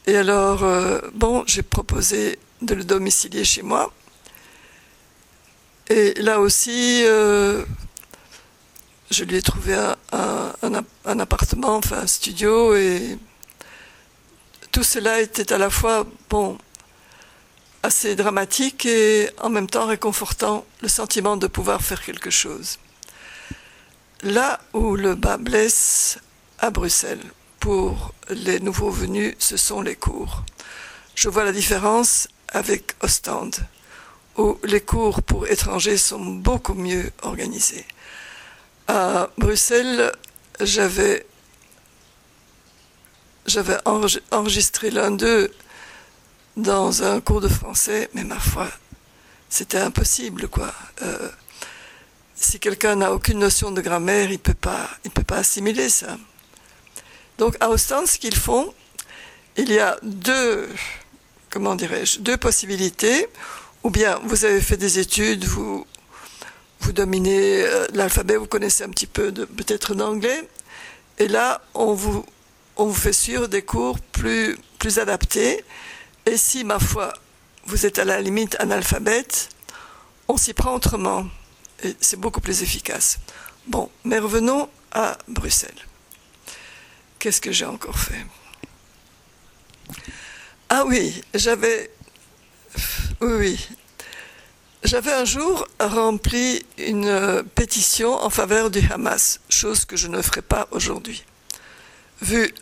Et 0.07 0.16
alors, 0.16 0.64
euh, 0.64 1.00
bon, 1.14 1.45
j'ai 1.47 1.62
proposé 1.62 2.38
de 2.62 2.75
le 2.75 2.85
domicilier 2.85 3.45
chez 3.45 3.62
moi. 3.62 3.92
Et 5.88 6.14
là 6.14 6.40
aussi, 6.40 7.02
euh, 7.04 7.64
je 9.11 9.25
lui 9.25 9.37
ai 9.37 9.42
trouvé 9.42 9.75
un, 9.75 9.97
un, 11.04 11.19
appartement, 11.19 11.76
enfin 11.76 11.99
un 11.99 12.07
studio, 12.07 12.76
et 12.76 13.19
tout 14.72 14.84
cela 14.84 15.20
était 15.20 15.52
à 15.52 15.58
la 15.58 15.70
fois, 15.70 16.06
bon, 16.28 16.58
assez 17.82 18.14
dramatique 18.14 18.86
et 18.86 19.30
en 19.40 19.48
même 19.48 19.68
temps 19.68 19.86
réconfortant, 19.86 20.64
le 20.82 20.88
sentiment 20.88 21.36
de 21.36 21.46
pouvoir 21.46 21.82
faire 21.82 22.02
quelque 22.02 22.30
chose. 22.30 22.78
Là 24.22 24.60
où 24.74 24.96
le 24.96 25.14
bas 25.14 25.38
blesse 25.38 26.18
à 26.58 26.70
Bruxelles 26.70 27.24
pour 27.58 28.12
les 28.28 28.60
nouveaux 28.60 28.90
venus, 28.90 29.34
ce 29.38 29.56
sont 29.56 29.80
les 29.80 29.96
cours. 29.96 30.44
Je 31.14 31.28
vois 31.28 31.44
la 31.44 31.52
différence 31.52 32.28
avec 32.48 32.94
Ostende, 33.02 33.56
où 34.36 34.58
les 34.64 34.80
cours 34.80 35.22
pour 35.22 35.46
étrangers 35.48 35.96
sont 35.96 36.24
beaucoup 36.24 36.74
mieux 36.74 37.10
organisés. 37.22 37.86
À 38.88 39.30
Bruxelles, 39.38 40.12
j'avais 40.60 41.26
j'avais 43.47 43.78
enregistré 44.30 44.90
l'un 44.90 45.11
d'eux 45.11 45.52
dans 46.56 47.03
un 47.03 47.20
cours 47.20 47.40
de 47.40 47.48
français, 47.48 48.11
mais 48.14 48.24
ma 48.24 48.38
foi, 48.38 48.68
c'était 49.48 49.79
impossible, 49.79 50.48
quoi. 50.48 50.72
Euh, 51.03 51.29
si 52.35 52.59
quelqu'un 52.59 52.96
n'a 52.96 53.12
aucune 53.12 53.38
notion 53.38 53.70
de 53.70 53.81
grammaire, 53.81 54.31
il 54.31 54.38
peut 54.38 54.55
pas, 54.55 54.88
peut 55.14 55.24
pas 55.24 55.38
assimiler 55.38 55.88
ça. 55.88 56.16
Donc 57.38 57.57
à 57.61 57.70
Ostende, 57.70 58.07
ce 58.07 58.18
qu'ils 58.18 58.37
font, 58.37 58.72
il 59.57 59.70
y 59.70 59.79
a 59.79 59.98
deux, 60.03 60.68
comment 61.50 61.74
dirais-je, 61.74 62.20
deux 62.20 62.37
possibilités. 62.37 63.29
Ou 63.83 63.90
bien 63.90 64.20
vous 64.24 64.44
avez 64.44 64.61
fait 64.61 64.76
des 64.76 64.98
études, 64.98 65.44
vous 65.44 65.87
vous 66.81 66.92
dominez 66.92 67.62
euh, 67.62 67.87
l'alphabet, 67.94 68.37
vous 68.37 68.46
connaissez 68.46 68.85
un 68.85 68.90
petit 68.90 69.07
peu 69.07 69.33
peut-être 69.33 69.94
d'anglais, 69.94 70.48
et 71.18 71.29
là 71.29 71.62
on 71.74 71.94
vous 71.94 72.24
on 72.81 72.87
vous 72.87 72.95
fait 72.95 73.12
suivre 73.12 73.47
des 73.47 73.61
cours 73.61 74.01
plus 74.01 74.57
plus 74.79 74.99
adaptés. 74.99 75.62
Et 76.25 76.38
si 76.38 76.64
ma 76.64 76.79
foi 76.79 77.12
vous 77.66 77.85
êtes 77.85 77.99
à 77.99 78.07
la 78.07 78.21
limite 78.23 78.57
analphabète, 78.59 79.51
on 80.29 80.38
s'y 80.38 80.55
prend 80.55 80.75
autrement. 80.75 81.27
Et 81.85 81.95
c'est 82.01 82.19
beaucoup 82.19 82.40
plus 82.40 82.62
efficace. 82.62 83.19
Bon, 83.66 83.90
mais 84.05 84.19
revenons 84.19 84.71
à 84.93 85.19
Bruxelles. 85.29 85.87
Qu'est-ce 87.19 87.43
que 87.43 87.53
j'ai 87.53 87.66
encore 87.66 87.99
fait? 87.99 88.25
Ah 90.71 90.85
oui, 90.87 91.21
j'avais. 91.35 91.90
Oui, 93.21 93.33
oui. 93.33 93.69
J'avais 94.85 95.12
un 95.12 95.27
jour 95.27 95.69
rempli 95.79 96.64
une 96.79 97.45
pétition 97.55 98.14
en 98.14 98.31
faveur 98.31 98.71
du 98.71 98.81
Hamas, 98.90 99.40
chose 99.51 99.85
que 99.85 99.99
je 99.99 100.09
ne 100.09 100.23
ferai 100.23 100.40
pas 100.40 100.66
aujourd'hui, 100.71 101.23
vu 102.22 102.52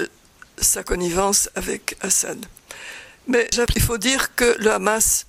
sa 0.57 0.83
connivence 0.83 1.51
avec 1.55 1.97
Assad. 2.01 2.45
Mais 3.27 3.49
il 3.77 3.83
faut 3.83 3.99
dire 3.99 4.35
que 4.35 4.57
le 4.59 4.73
Hamas, 4.73 5.27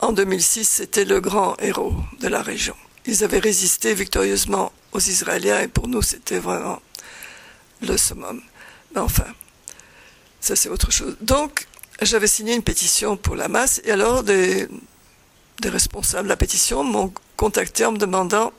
en 0.00 0.12
2006, 0.12 0.64
c'était 0.68 1.04
le 1.04 1.20
grand 1.20 1.56
héros 1.60 1.94
de 2.20 2.28
la 2.28 2.42
région. 2.42 2.76
Ils 3.06 3.24
avaient 3.24 3.38
résisté 3.38 3.94
victorieusement 3.94 4.72
aux 4.92 5.00
Israéliens 5.00 5.60
et 5.60 5.68
pour 5.68 5.88
nous, 5.88 6.02
c'était 6.02 6.38
vraiment 6.38 6.80
le 7.82 7.96
summum. 7.96 8.40
Mais 8.94 9.00
enfin, 9.00 9.26
ça 10.40 10.56
c'est 10.56 10.68
autre 10.68 10.90
chose. 10.90 11.16
Donc, 11.20 11.66
j'avais 12.00 12.26
signé 12.26 12.54
une 12.54 12.62
pétition 12.62 13.16
pour 13.16 13.36
la 13.36 13.48
masse 13.48 13.80
et 13.84 13.90
alors 13.90 14.22
des, 14.22 14.68
des 15.60 15.68
responsables 15.68 16.24
de 16.24 16.28
la 16.28 16.36
pétition 16.36 16.84
m'ont 16.84 17.12
contacté 17.36 17.84
en 17.84 17.92
me 17.92 17.98
demandant, 17.98 18.52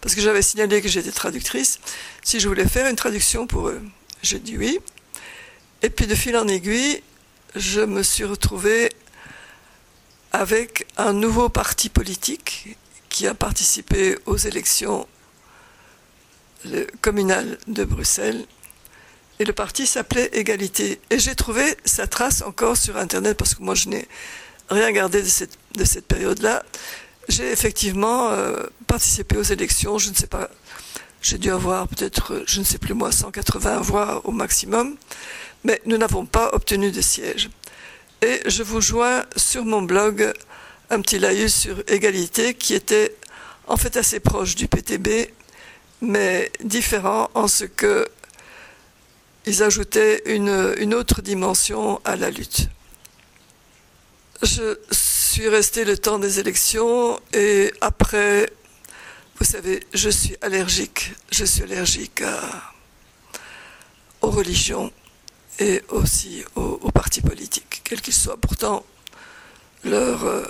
parce 0.00 0.14
que 0.14 0.20
j'avais 0.20 0.42
signalé 0.42 0.80
que 0.80 0.88
j'étais 0.88 1.10
traductrice, 1.10 1.80
si 2.22 2.40
je 2.40 2.48
voulais 2.48 2.66
faire 2.66 2.86
une 2.86 2.96
traduction 2.96 3.46
pour 3.46 3.68
eux. 3.68 3.82
J'ai 4.22 4.38
dit 4.38 4.58
oui. 4.58 4.78
Et 5.82 5.90
puis 5.90 6.06
de 6.06 6.14
fil 6.14 6.36
en 6.36 6.46
aiguille, 6.46 7.02
je 7.56 7.80
me 7.80 8.02
suis 8.02 8.24
retrouvée 8.24 8.90
avec 10.32 10.86
un 10.96 11.12
nouveau 11.12 11.48
parti 11.48 11.88
politique 11.88 12.76
qui 13.08 13.26
a 13.26 13.34
participé 13.34 14.16
aux 14.26 14.36
élections 14.36 15.06
communales 17.00 17.58
de 17.66 17.84
Bruxelles 17.84 18.46
et 19.40 19.44
le 19.44 19.54
parti 19.54 19.86
s'appelait 19.86 20.28
Égalité. 20.34 21.00
Et 21.08 21.18
j'ai 21.18 21.34
trouvé 21.34 21.76
sa 21.86 22.06
trace 22.06 22.42
encore 22.42 22.76
sur 22.76 22.98
Internet, 22.98 23.38
parce 23.38 23.54
que 23.54 23.62
moi 23.62 23.74
je 23.74 23.88
n'ai 23.88 24.06
rien 24.68 24.92
gardé 24.92 25.22
de 25.22 25.28
cette, 25.28 25.56
de 25.76 25.84
cette 25.84 26.06
période-là. 26.06 26.62
J'ai 27.28 27.50
effectivement 27.50 28.30
euh, 28.30 28.64
participé 28.86 29.38
aux 29.38 29.42
élections, 29.42 29.96
je 29.96 30.10
ne 30.10 30.14
sais 30.14 30.26
pas, 30.26 30.50
j'ai 31.22 31.38
dû 31.38 31.50
avoir 31.50 31.86
peut-être, 31.88 32.42
je 32.46 32.60
ne 32.60 32.64
sais 32.64 32.78
plus 32.78 32.94
moi, 32.94 33.12
180 33.12 33.80
voix 33.80 34.22
au 34.24 34.30
maximum, 34.30 34.96
mais 35.64 35.80
nous 35.84 35.98
n'avons 35.98 36.26
pas 36.26 36.50
obtenu 36.52 36.90
de 36.90 37.00
siège. 37.00 37.50
Et 38.22 38.40
je 38.46 38.62
vous 38.62 38.80
joins 38.80 39.24
sur 39.36 39.64
mon 39.64 39.82
blog 39.82 40.32
un 40.90 41.00
petit 41.00 41.18
laïus 41.18 41.54
sur 41.54 41.82
égalité 41.88 42.54
qui 42.54 42.74
était 42.74 43.14
en 43.66 43.76
fait 43.76 43.96
assez 43.96 44.20
proche 44.20 44.56
du 44.56 44.66
PTB, 44.66 45.30
mais 46.02 46.50
différent 46.62 47.30
en 47.34 47.48
ce 47.48 47.64
que 47.64 48.06
ils 49.46 49.62
ajoutaient 49.62 50.22
une, 50.26 50.74
une 50.78 50.94
autre 50.94 51.22
dimension 51.22 52.00
à 52.04 52.16
la 52.16 52.30
lutte. 52.30 52.68
Je 54.42 54.78
suis 54.90 55.48
resté 55.48 55.84
le 55.84 55.96
temps 55.96 56.18
des 56.18 56.40
élections 56.40 57.20
et 57.32 57.72
après, 57.80 58.50
vous 59.40 59.46
savez, 59.46 59.84
je 59.92 60.10
suis 60.10 60.36
allergique. 60.42 61.12
Je 61.32 61.44
suis 61.44 61.62
allergique 61.62 62.22
aux 64.20 64.30
religions 64.30 64.92
et 65.58 65.82
aussi 65.88 66.44
aux, 66.54 66.78
aux 66.82 66.90
partis 66.90 67.22
politiques, 67.22 67.80
quels 67.82 68.00
qu'ils 68.00 68.14
soient. 68.14 68.36
Pourtant, 68.36 68.84
leur, 69.84 70.24
euh, 70.24 70.44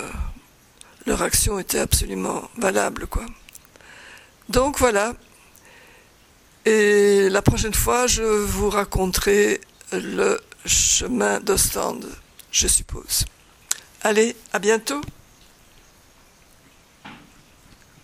leur 1.07 1.23
action 1.23 1.59
était 1.59 1.79
absolument 1.79 2.51
valable, 2.59 3.07
quoi. 3.07 3.25
Donc 4.49 4.79
voilà, 4.79 5.15
et 6.67 7.29
la 7.31 7.41
prochaine 7.41 7.73
fois, 7.73 8.07
je 8.07 8.23
vous 8.23 8.69
raconterai 8.69 9.61
le 9.93 10.39
chemin 10.67 11.41
d'Ostende, 11.41 12.07
je 12.53 12.67
suppose. 12.67 13.25
Allez, 14.03 14.37
à 14.53 14.59
bientôt. 14.59 15.01